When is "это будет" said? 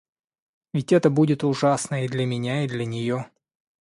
0.93-1.43